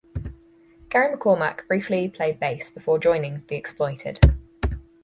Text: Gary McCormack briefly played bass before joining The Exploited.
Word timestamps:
Gary 0.89 1.15
McCormack 1.15 1.67
briefly 1.67 2.09
played 2.09 2.39
bass 2.39 2.71
before 2.71 2.97
joining 2.97 3.43
The 3.49 3.55
Exploited. 3.55 4.19